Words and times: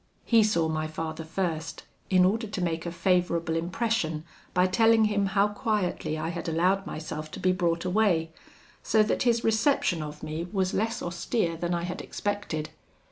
"He 0.25 0.41
saw 0.41 0.67
my 0.67 0.87
father 0.87 1.23
first, 1.23 1.83
in 2.09 2.25
order 2.25 2.47
to 2.47 2.59
make 2.63 2.87
a 2.87 2.91
favourable 2.91 3.55
impression 3.55 4.23
by 4.51 4.65
telling 4.65 5.05
him 5.05 5.27
how 5.27 5.49
quietly 5.49 6.17
I 6.17 6.29
had 6.29 6.49
allowed 6.49 6.87
myself 6.87 7.29
to 7.33 7.39
be 7.39 7.51
brought 7.51 7.85
away, 7.85 8.31
so 8.81 9.03
that 9.03 9.21
his 9.29 9.43
reception 9.43 10.01
of 10.01 10.23
me 10.23 10.47
was 10.51 10.73
less 10.73 11.03
austere 11.03 11.55
than 11.55 11.75
I 11.75 11.83
had 11.83 12.01
expected. 12.01 12.71